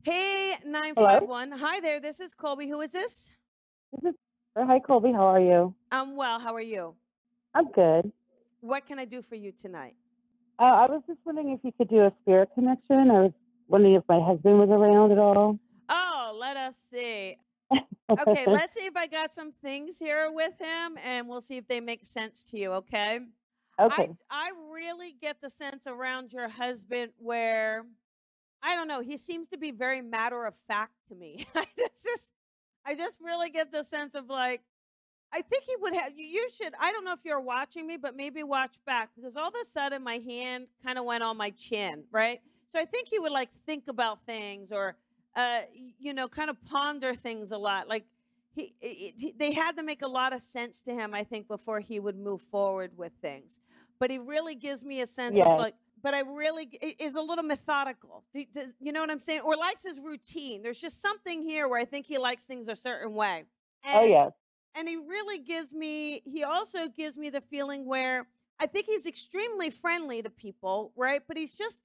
[0.03, 1.53] Hey, 951.
[1.53, 2.01] Hi there.
[2.01, 2.69] This is Colby.
[2.69, 3.33] Who is this?
[3.93, 4.17] This is
[4.57, 5.13] Hi, Colby.
[5.13, 5.75] How are you?
[5.91, 6.39] I'm well.
[6.39, 6.95] How are you?
[7.55, 8.11] I'm good.
[8.61, 9.95] What can I do for you tonight?
[10.59, 13.11] Uh, I was just wondering if you could do a spirit connection.
[13.11, 13.33] I was
[13.69, 15.59] wondering if my husband was around at all.
[15.91, 17.37] Oh, let us see.
[17.71, 21.67] Okay, let's see if I got some things here with him and we'll see if
[21.67, 23.21] they make sense to you, okay?
[23.81, 24.11] okay.
[24.31, 27.85] I I really get the sense around your husband where
[28.63, 31.47] I don't know, he seems to be very matter of fact to me.
[31.55, 32.33] I just
[32.85, 34.63] I just really get the sense of like
[35.33, 37.97] I think he would have you, you should I don't know if you're watching me,
[37.97, 41.37] but maybe watch back because all of a sudden my hand kind of went on
[41.37, 42.41] my chin, right?
[42.69, 44.97] So I think he would like think about things or
[45.37, 45.61] uh
[45.99, 47.89] you know, kind of ponder things a lot.
[47.89, 48.05] Like
[48.53, 51.47] he, it, he they had to make a lot of sense to him, I think,
[51.49, 53.61] before he would move forward with things.
[53.99, 56.65] But he really gives me a sense of like, but I really
[57.01, 58.25] is a little methodical.
[58.35, 59.41] Do, does, you know what I'm saying?
[59.43, 60.63] Or likes his routine.
[60.63, 63.45] There's just something here where I think he likes things a certain way.
[63.87, 64.33] oh, And- yes.
[64.75, 68.27] and he really gives me he also gives me the feeling where
[68.61, 71.79] i think he's extremely friendly to people right but he's just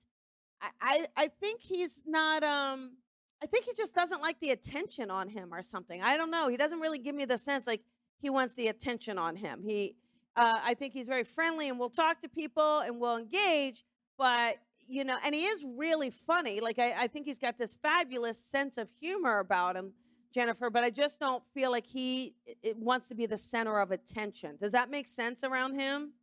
[0.61, 2.97] i i, I think he's not um
[3.41, 6.49] i think he just doesn't like the attention on him or something i don't know
[6.49, 7.81] he doesn't really give me the sense like
[8.21, 9.95] he wants the attention on him he
[10.35, 13.83] uh, i think he's very friendly and will talk to people and will engage
[14.17, 14.55] but
[14.87, 18.37] you know and he is really funny like i, I think he's got this fabulous
[18.37, 19.93] sense of humor about him
[20.31, 22.33] Jennifer, but I just don't feel like he
[22.77, 24.57] wants to be the center of attention.
[24.59, 26.13] Does that make sense around him?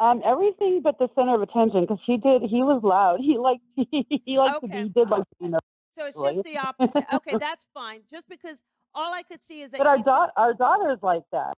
[0.00, 2.42] Um, everything but the center of attention because he did.
[2.42, 3.18] He was loud.
[3.20, 3.62] He liked.
[4.24, 4.74] He, liked to be.
[4.74, 4.82] Okay.
[4.84, 5.54] He did like to be.
[5.98, 7.04] So it's just the opposite.
[7.12, 8.02] Okay, that's fine.
[8.10, 8.62] Just because
[8.94, 9.78] all I could see is that.
[9.78, 11.54] But our daughter, our daughter's like that.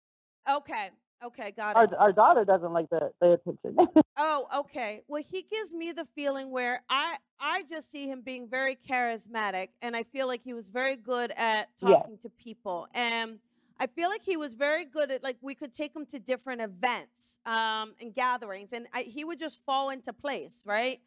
[0.50, 0.90] okay,
[1.24, 1.90] okay, got Our it.
[1.98, 3.76] our daughter doesn't like the the attention.
[4.22, 5.02] Oh, okay.
[5.08, 9.68] Well, he gives me the feeling where I I just see him being very charismatic,
[9.80, 12.02] and I feel like he was very good at Yes.
[12.02, 13.38] talking to people, and
[13.78, 16.60] I feel like he was very good at like we could take him to different
[16.60, 21.00] events um, and gatherings, and I, he would just fall into place, right?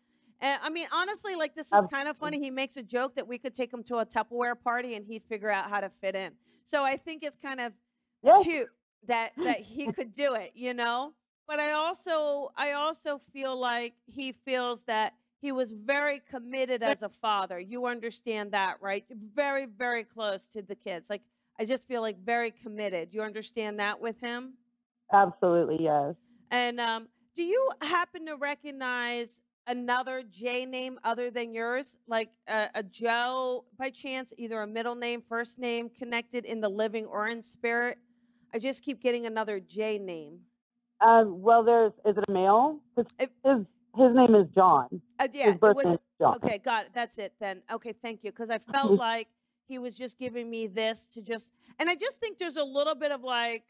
[0.43, 2.37] And I mean, honestly, like this is kind of funny.
[2.37, 5.23] He makes a joke that we could take him to a Tupperware party, and he'd
[5.23, 6.33] figure out how to fit in.
[6.65, 7.71] So I think it's kind of
[8.21, 8.43] yes.
[8.43, 8.67] cute
[9.07, 11.13] that that he could do it, you know.
[11.47, 17.03] But I also I also feel like he feels that he was very committed as
[17.03, 17.57] a father.
[17.57, 19.05] You understand that, right?
[19.09, 21.09] Very very close to the kids.
[21.09, 21.21] Like
[21.57, 23.13] I just feel like very committed.
[23.13, 24.55] You understand that with him?
[25.13, 25.77] Absolutely.
[25.81, 26.15] Yes.
[26.51, 32.67] And um, do you happen to recognize another J name other than yours, like a,
[32.75, 37.27] a Joe by chance, either a middle name, first name connected in the living or
[37.27, 37.97] in spirit?
[38.53, 40.39] I just keep getting another J name.
[41.01, 41.91] Um, well, there's.
[42.05, 42.79] Is it a male?
[42.95, 43.65] His If- his,
[43.97, 45.01] his name is John.
[45.19, 46.35] Uh, yeah, his birth was name is John.
[46.35, 46.57] okay.
[46.59, 46.91] Got it.
[46.93, 47.61] That's it then.
[47.71, 48.31] Okay, thank you.
[48.31, 49.27] Because I felt like
[49.67, 52.95] he was just giving me this to just, and I just think there's a little
[52.95, 53.63] bit of like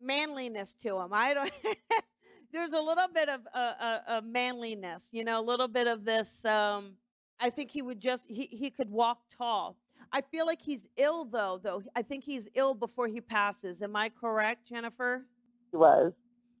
[0.00, 1.08] manliness to him.
[1.12, 1.52] I don't.
[2.52, 6.04] there's a little bit of a, uh, uh, manliness, you know, a little bit of
[6.04, 6.44] this.
[6.44, 6.94] Um,
[7.40, 9.76] I think he would just he he could walk tall.
[10.12, 11.60] I feel like he's ill though.
[11.62, 13.82] Though I think he's ill before he passes.
[13.82, 15.26] Am I correct, Jennifer?
[15.70, 16.12] He was.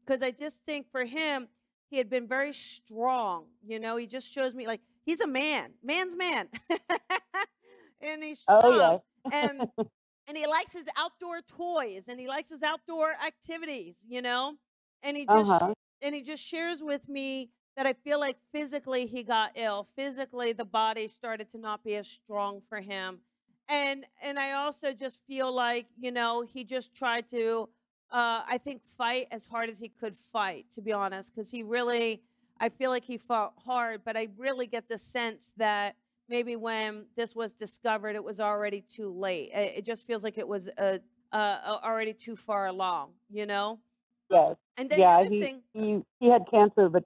[0.06, 1.48] because I just think for him,
[1.90, 3.46] he had been very strong.
[3.66, 6.48] You know, he just shows me like he's a man, man's man,
[8.00, 8.62] and he's strong.
[8.64, 9.32] Oh yes.
[9.32, 9.62] and
[10.28, 14.04] and he likes his outdoor toys and he likes his outdoor activities.
[14.08, 14.54] You know,
[15.02, 15.74] and he just Uh-huh.
[16.02, 19.84] and he just shares with me that I feel like physically he got ill.
[19.96, 23.20] Physically, the body started to not be as strong for him.
[23.68, 27.68] And and I also just feel like, you know, he just tried to
[28.10, 31.62] uh I think fight as hard as he could fight, to be honest, because he
[31.62, 32.22] really
[32.60, 35.96] I feel like he fought hard, but I really get the sense that
[36.28, 39.50] maybe when this was discovered, it was already too late.
[39.54, 40.98] It, it just feels like it was uh,
[41.32, 43.80] uh, uh, already too far along, you know?
[44.30, 44.56] Yes.
[44.76, 47.04] And then Yeah, the he thing, he he had cancer, but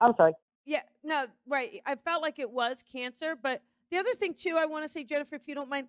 [0.00, 0.34] I'm sorry.
[0.64, 1.80] yeah, no, right.
[1.86, 5.04] I felt like it was cancer, but the other thing too, I want to say,
[5.04, 5.88] Jennifer, if you don't mind,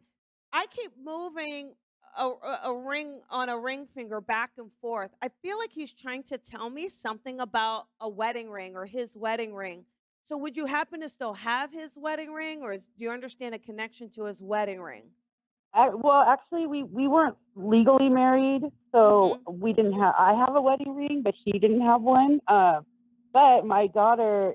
[0.52, 1.74] I keep moving
[2.18, 5.12] a, a, a ring on a ring finger back and forth.
[5.22, 9.16] I feel like he's trying to tell me something about a wedding ring or his
[9.16, 9.86] wedding ring.
[10.26, 13.56] So, would you happen to still have his wedding ring, or is, do you understand
[13.56, 15.04] a connection to his wedding ring?
[15.74, 20.14] I, well, actually, we we weren't legally married, so we didn't have.
[20.18, 22.40] I have a wedding ring, but she didn't have one.
[22.48, 22.82] Uh,
[23.34, 24.54] but my daughter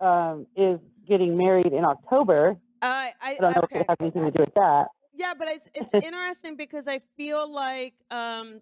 [0.00, 2.56] um, is getting married in October.
[2.82, 4.88] Uh, I I don't know if it has anything to do with that.
[5.14, 8.60] Yeah, but it's it's interesting because I feel like um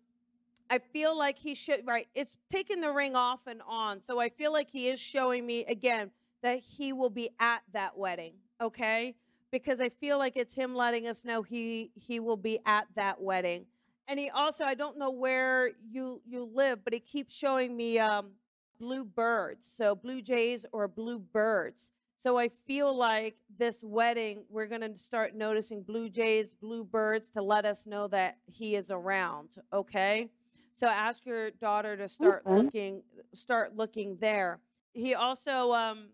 [0.69, 2.09] I feel like he should right.
[2.15, 4.03] It's taking the ring off and on.
[4.03, 6.11] So I feel like he is showing me again
[6.43, 9.15] that he will be at that wedding, okay?
[9.59, 13.21] Because I feel like it's him letting us know he he will be at that
[13.21, 13.67] wedding.
[14.09, 17.99] And he also I don't know where you you live, but he keeps showing me
[17.99, 18.33] um
[18.79, 19.67] blue birds.
[19.71, 21.91] So blue jays or blue birds.
[22.17, 27.29] So I feel like this wedding, we're going to start noticing blue jays, blue birds
[27.31, 30.31] to let us know that he is around, okay?
[30.73, 32.51] So ask your daughter to start Okay.
[32.51, 33.03] looking
[33.35, 34.61] start looking there.
[34.93, 36.09] He also um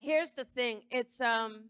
[0.00, 1.64] here's the thing, it's um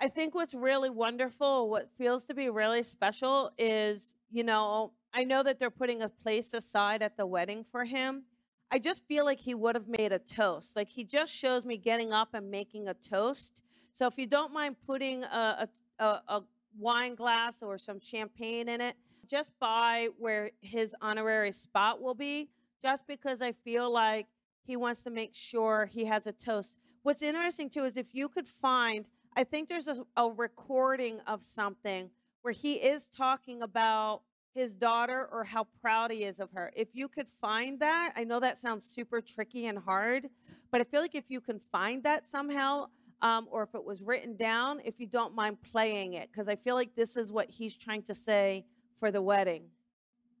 [0.00, 5.24] I think what's really wonderful, what feels to be really special is, you know, I
[5.24, 8.24] know that they're putting a place aside at the wedding for him.
[8.70, 10.74] I just feel like he would have made a toast.
[10.74, 13.62] Like he just shows me getting up and making a toast.
[13.92, 15.68] So if you don't mind putting a,
[16.00, 16.42] a, a,
[16.76, 18.96] wine glass or some champagne in it,
[19.30, 22.48] just by where his honorary spot will be,
[22.82, 24.26] just because I feel like
[24.64, 26.78] he wants to make sure he has a toast.
[27.04, 31.42] What's interesting too is if you could find, I think there's a, a recording of
[31.42, 32.10] something
[32.42, 34.22] where he is talking about
[34.54, 36.70] his daughter or how proud he is of her.
[36.76, 40.28] If you could find that, I know that sounds super tricky and hard,
[40.70, 42.86] but I feel like if you can find that somehow,
[43.22, 46.54] um, or if it was written down, if you don't mind playing it, because I
[46.54, 48.64] feel like this is what he's trying to say
[49.00, 49.64] for the wedding.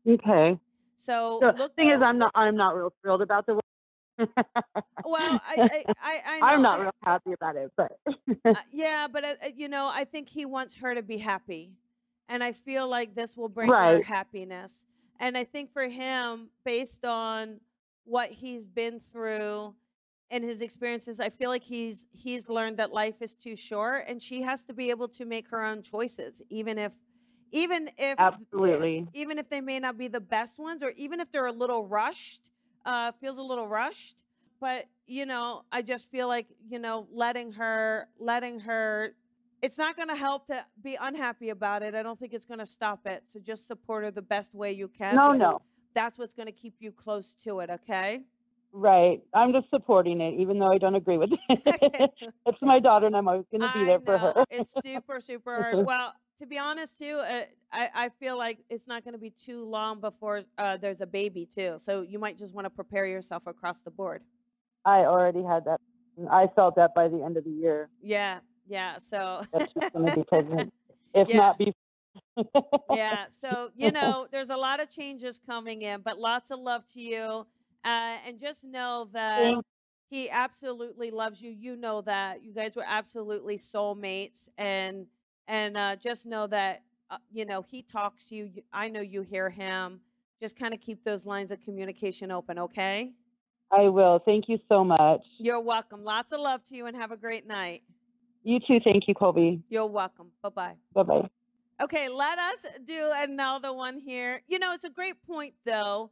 [0.08, 0.58] Okay.
[0.96, 3.58] So So the thing is, I'm not I'm not real thrilled about the.
[5.04, 6.54] Well, I, I, I, I know.
[6.54, 7.92] I'm not real happy about it, but
[8.54, 11.72] Uh, yeah, but uh, uh, you know, I think he wants her to be happy,
[12.28, 14.00] and I feel like this will bring her Right.
[14.00, 14.86] happiness.
[15.20, 17.60] And I think for him, based on
[18.04, 19.74] what he's been through
[20.30, 24.22] and his experiences, I feel like he's he's learned that life is too short, and
[24.22, 26.94] she has to be able to make her own choices, even if,
[27.52, 29.08] even if absolutely.
[29.12, 31.86] even if they may not be the best ones or even if they're a little
[31.86, 32.50] rushed
[32.84, 34.22] uh feels a little rushed
[34.60, 39.10] but you know i just feel like you know letting her letting her
[39.62, 42.60] it's not going to help to be unhappy about it i don't think it's going
[42.60, 45.58] to stop it so just support her the best way you can No, no.
[45.94, 48.22] that's what's going to keep you close to it okay
[48.76, 49.22] Right.
[49.32, 52.10] I'm just supporting it, even though I don't agree with it.
[52.46, 54.44] it's my daughter, and I'm always going to be there for her.
[54.50, 55.76] it's super, super hard.
[55.86, 57.42] Well, to be honest, too, uh,
[57.72, 61.06] I, I feel like it's not going to be too long before uh, there's a
[61.06, 61.74] baby, too.
[61.78, 64.22] So you might just want to prepare yourself across the board.
[64.84, 65.80] I already had that.
[66.30, 68.98] I felt that by the end of the year Yeah, yeah.
[68.98, 70.72] So, that she's going to be pregnant.
[71.14, 71.36] If Yeah.
[71.38, 72.80] not before.
[72.94, 73.26] yeah.
[73.30, 77.00] So, you know, there's a lot of changes coming in, but lots of love to
[77.00, 77.46] you.
[77.84, 79.54] Uh, and just know that
[80.10, 81.50] he absolutely loves you.
[81.52, 82.42] You know that.
[82.44, 84.48] You guys were absolutely soulmates.
[84.58, 85.06] And,
[85.48, 88.44] and uh, just know that, uh, you know, he talks you.
[88.54, 90.00] you- I know you hear him.
[90.40, 93.12] Just kind of keep those lines of communication open, okay?
[93.70, 94.20] I will.
[94.24, 95.22] Thank you so much.
[95.38, 96.04] You're welcome.
[96.04, 97.82] Lots of love to you and have a great night.
[98.42, 98.78] You too.
[98.84, 99.62] Thank you, Colby.
[99.70, 100.30] You're welcome.
[100.42, 100.74] Bye bye.
[100.92, 101.28] Bye bye.
[101.82, 104.42] Okay, let us do another one here.
[104.48, 106.10] You know, it's a great point though.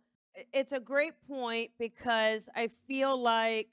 [0.53, 3.69] It's a great point because I feel like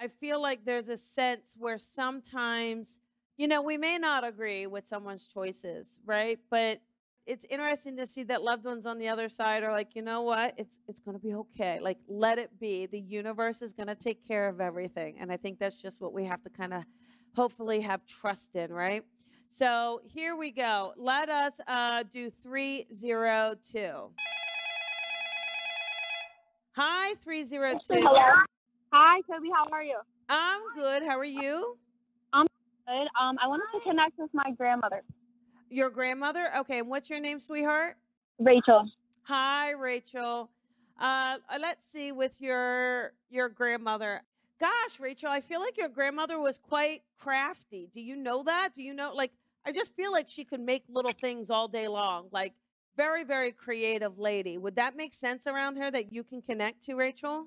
[0.00, 2.98] I feel like there's a sense where sometimes,
[3.40, 6.38] you know, we may not agree with someone's choices, right?
[6.50, 6.82] But
[7.24, 10.20] it's interesting to see that loved ones on the other side are like, you know
[10.20, 10.52] what?
[10.58, 11.80] It's it's going to be okay.
[11.80, 12.84] Like let it be.
[12.84, 15.16] The universe is going to take care of everything.
[15.18, 16.84] And I think that's just what we have to kind of
[17.34, 19.04] hopefully have trust in, right?
[19.48, 20.92] So here we go.
[20.98, 24.10] Let us uh, do 302.
[26.76, 27.94] Hi, 302.
[27.94, 28.20] Hello.
[28.92, 29.48] Hi, Colby.
[29.56, 29.98] How are you?
[30.28, 31.04] I'm good.
[31.04, 31.78] How are you?
[32.86, 33.08] Good.
[33.20, 35.02] Um, I wanted to connect with my grandmother,
[35.68, 36.50] Your grandmother?
[36.58, 37.96] Okay, and what's your name, sweetheart?
[38.38, 38.88] Rachel.
[39.24, 40.50] Hi, Rachel.
[41.00, 44.22] Uh, uh, let's see with your your grandmother.
[44.58, 47.88] gosh, Rachel, I feel like your grandmother was quite crafty.
[47.92, 48.70] Do you know that?
[48.74, 49.32] Do you know like
[49.66, 52.28] I just feel like she could make little things all day long.
[52.32, 52.54] Like
[52.96, 54.58] very, very creative lady.
[54.58, 57.46] Would that make sense around her that you can connect to, Rachel?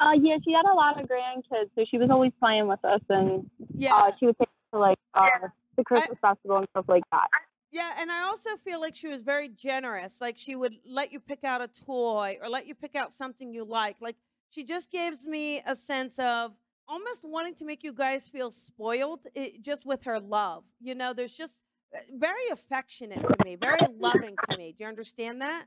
[0.00, 3.00] Uh, yeah, she had a lot of grandkids, so she was always playing with us,
[3.08, 3.94] and Yeah.
[3.94, 5.26] uh, she would take us to like uh,
[5.76, 7.28] the Christmas festival and stuff like that.
[7.70, 10.20] Yeah, and I also feel like she was very generous.
[10.20, 13.52] Like she would let you pick out a toy or let you pick out something
[13.52, 13.96] you like.
[14.00, 14.16] Like
[14.50, 16.52] she just gives me a sense of
[16.86, 20.64] almost wanting to make you guys feel spoiled i just with her love.
[20.80, 21.62] You know, there's just
[21.96, 24.74] uh, very affectionate to me, very loving to me.
[24.76, 25.64] Do you understand that?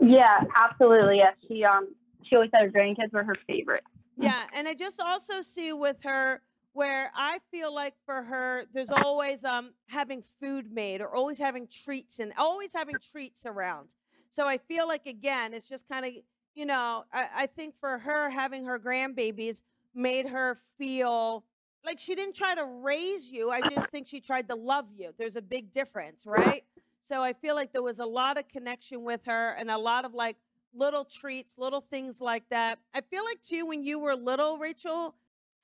[0.00, 1.18] Yeah, absolutely.
[1.18, 1.94] Yeah, she um
[2.24, 3.84] she always said her grandkids were her favorite.
[4.16, 6.40] Yeah, and I just also see with her
[6.72, 11.66] where I feel like for her, there's always um having food made or always having
[11.68, 13.94] treats and always having treats around.
[14.30, 16.12] So I feel like again, it's just kind of
[16.54, 19.62] you know, I, I think for her having her grandbabies
[19.94, 21.44] made her feel
[21.84, 23.50] like she didn't try to raise you.
[23.50, 25.12] I just think she tried to love you.
[25.18, 26.62] There's a big difference, right?
[27.00, 30.04] So I feel like there was a lot of connection with her and a lot
[30.04, 30.36] of like
[30.74, 32.78] little treats, little things like that.
[32.94, 35.14] I feel like too when you were little, Rachel,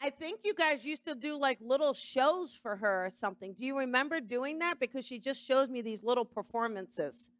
[0.00, 3.54] I think you guys used to do like little shows for her or something.
[3.54, 4.78] Do you remember doing that?
[4.78, 7.30] Because she just shows me these little performances.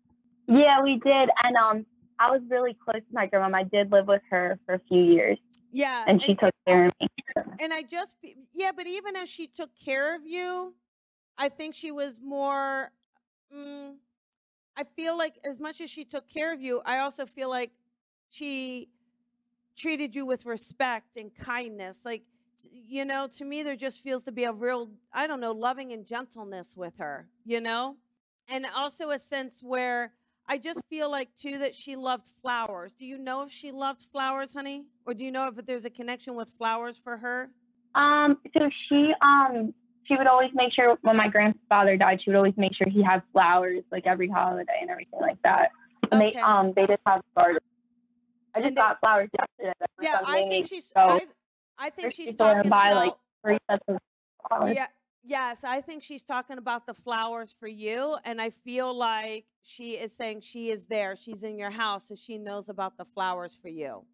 [0.49, 1.87] Yeah, we did, and um
[2.19, 3.59] I was really close to my grandma.
[3.59, 5.39] I did live with her for a few years,
[5.71, 6.05] Yeah.
[6.09, 7.09] and she and, took care of me.
[7.61, 8.17] and I just,
[8.53, 10.75] yeah, but even as she took care of you,
[11.37, 12.91] I think she was more,
[13.55, 13.95] mm,
[14.77, 17.71] I feel like as much as she took care of you, I also feel like
[18.29, 18.89] she
[19.77, 22.05] treated you with respect and kindness.
[22.05, 22.23] Like,
[22.73, 25.93] you know, to me, there just feels to be a real, I don't know, loving
[25.93, 27.97] and gentleness with her, you know?
[28.49, 30.13] And also a sense where
[30.47, 32.95] I just feel like, too, that she loved flowers.
[32.95, 34.87] Do you know if she loved flowers, honey?
[35.07, 37.51] Or do you know if there's a connection with flowers for her?
[37.95, 39.75] Um, so she um
[40.07, 43.03] she would always make sure when my grandfather died, she would always make sure he
[43.03, 45.71] had flowers like every holiday and everything like that.
[46.11, 46.33] And Okay.
[46.35, 47.61] they um they just have gardens.
[48.55, 49.73] I just And they- got flowers yesterday.
[50.01, 51.27] Yeah, I think she's, so I,
[51.79, 53.07] I think she's talking buy, about.
[53.07, 53.15] like,
[53.45, 53.99] three sets of
[54.49, 54.75] flowers.
[54.75, 54.87] Yeah,
[55.25, 58.17] yes, I think she's talking about the flowers for you.
[58.25, 61.15] And I feel like she is saying she is there.
[61.17, 64.05] She's in your house, so she knows about the flowers for you.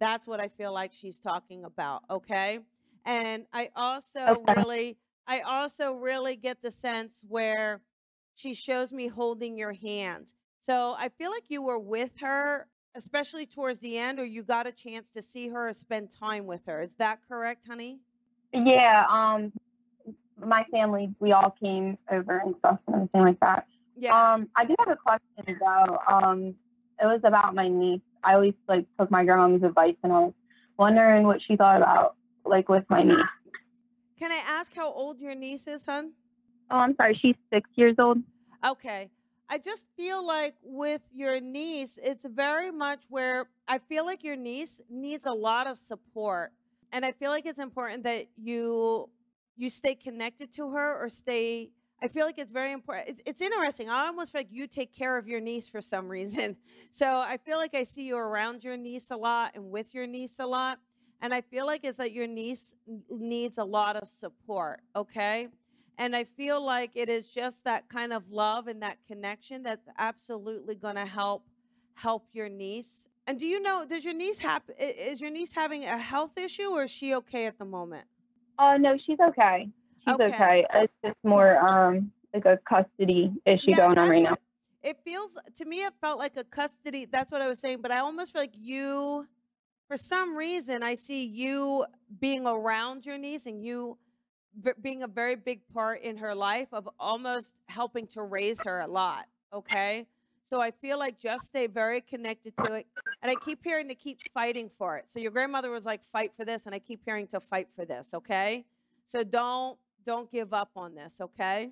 [0.00, 2.02] That's what I feel like she's talking about.
[2.10, 2.58] Okay.
[3.04, 4.54] And I also Okay.
[4.54, 4.96] really,
[5.26, 7.80] I also really get the sense where
[8.34, 10.32] she shows me holding your hand.
[10.60, 14.66] So I feel like you were with her, especially towards the end, or you got
[14.66, 16.82] a chance to see her or spend time with her.
[16.82, 18.00] Is that correct, honey?
[18.52, 19.52] Yeah, um
[20.44, 23.66] my family, we all came over and stuff and everything like that.
[23.96, 24.32] Yeah.
[24.32, 25.98] Um, I do have a question though.
[26.08, 26.54] Um,
[27.00, 28.00] it was about my niece.
[28.24, 30.32] I always like took my grandma's advice, and I was
[30.78, 33.16] wondering what she thought about like with my niece.
[34.18, 36.12] Can I ask how old your niece is, hun?
[36.70, 37.18] Oh, I'm sorry.
[37.20, 38.18] She's six years old.
[38.64, 39.10] Okay.
[39.52, 44.34] I just feel like with your niece, it's very much where I feel like your
[44.34, 46.52] niece needs a lot of support.
[46.90, 49.10] And I feel like it's important that you
[49.58, 51.70] you stay connected to her or stay
[52.02, 53.10] I feel like it's very important.
[53.10, 53.90] It's, it's interesting.
[53.90, 56.56] I almost feel like you take care of your niece for some reason.
[56.90, 60.06] So I feel like I see you around your niece a lot and with your
[60.06, 60.78] niece a lot.
[61.20, 62.74] And I feel like it's that your niece
[63.10, 64.80] needs a lot of support.
[64.96, 65.48] Okay.
[65.98, 69.86] And I feel like it is just that kind of love and that connection that's
[69.98, 71.44] absolutely going to help
[71.94, 73.06] help your niece.
[73.26, 76.70] And do you know does your niece have is your niece having a health issue
[76.70, 78.06] or is she okay at the moment?
[78.58, 79.68] Oh no, she's okay.
[80.04, 80.24] She's Okay.
[80.34, 80.66] okay.
[80.74, 84.36] It's just more um like a custody issue Yeah, going on right what- now.
[84.82, 87.04] It feels to me it felt like a custody.
[87.04, 89.28] That's what I was saying, but I almost feel like you
[89.86, 91.84] for some reason I see you
[92.20, 93.98] being around your niece and you
[94.80, 98.86] being a very big part in her life of almost helping to raise her a
[98.86, 100.06] lot, okay?
[100.44, 102.86] So I feel like just stay very connected to it.
[103.22, 105.08] And I keep hearing to keep fighting for it.
[105.08, 107.84] So your grandmother was like fight for this and I keep hearing to fight for
[107.84, 108.64] this, okay?
[109.06, 111.70] So don't don't give up on this, okay?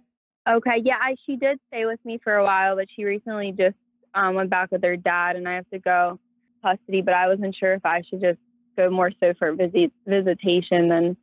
[0.48, 3.76] Okay, yeah, I, she did stay with me for a while, but she recently just
[4.14, 6.18] um, went back with her dad, and I have to go
[6.62, 7.02] custody.
[7.02, 8.38] But I wasn't sure if I should just
[8.76, 11.16] go more so for visit visitation than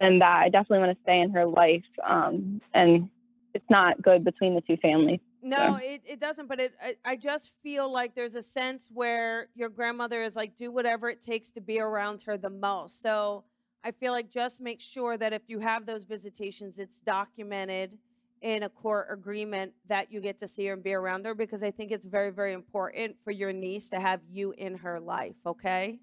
[0.00, 0.42] than that.
[0.44, 3.08] I definitely want to stay in her life, um, and
[3.54, 5.20] it's not good between the two families.
[5.42, 6.48] No, it, it doesn't.
[6.48, 10.56] But it I, I just feel like there's a sense where your grandmother is like,
[10.56, 13.02] do whatever it takes to be around her the most.
[13.02, 13.44] So
[13.84, 17.98] I feel like just make sure that if you have those visitations, it's documented
[18.40, 21.62] in a court agreement that you get to see her and be around her because
[21.62, 25.36] I think it's very, very important for your niece to have you in her life.
[25.46, 25.98] Okay.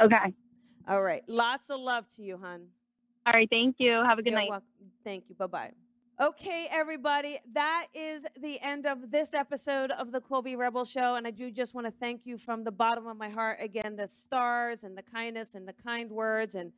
[0.00, 0.34] Okay.
[0.86, 1.22] All right.
[1.26, 2.68] Lots of love to you, hun.
[3.26, 3.48] All right.
[3.50, 4.02] Thank you.
[4.04, 4.50] Have a good You're night.
[4.50, 4.68] welcome.
[5.04, 5.34] Thank you.
[5.34, 5.70] Bye bye.
[6.20, 11.16] Okay, everybody, that is the end of this episode of the Colby Rebel Show.
[11.16, 13.96] And I do just want to thank you from the bottom of my heart again,
[13.96, 16.70] the stars and the kindness and the kind words, and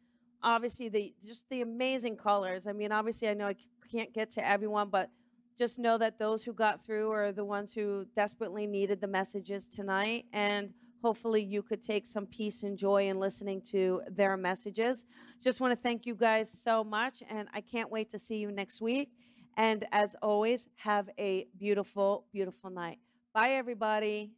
[0.43, 2.67] obviously the just the amazing colors.
[2.67, 3.57] I mean, obviously, I know I
[3.93, 5.11] can't get to everyone, but
[5.59, 9.69] just know that those who got through are the ones who desperately needed the messages
[9.69, 10.25] tonight.
[10.33, 10.73] And
[11.07, 15.05] hopefully, you could take some peace and joy in listening to their messages.
[15.41, 17.23] Just want to thank you guys so much.
[17.31, 19.11] And I can't wait to see you next week.
[19.57, 22.99] And as always, have a beautiful, beautiful night.
[23.33, 24.33] Bye, everybody.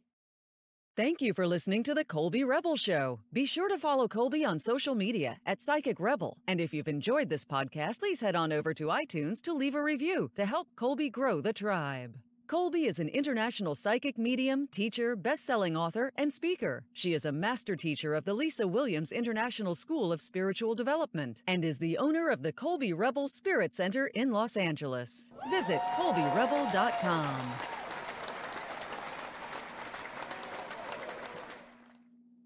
[0.95, 3.19] Thank you for listening to the Colby Rebel Show.
[3.33, 6.37] Be sure to follow Colby on social media at Psychic Rebel.
[6.47, 9.81] And if you've enjoyed this podcast, please head on over to iTunes to leave a
[9.81, 12.17] review to help Colby grow the tribe.
[12.49, 16.83] Colby is an international psychic medium, teacher, best-selling author, and speaker.
[16.93, 21.63] She is a master teacher of the Lisa Williams International School of Spiritual Development and
[21.63, 25.31] is the owner of the Colby Rebel Spirit Center in Los Angeles.
[25.51, 27.78] Visit colbyrebel.com.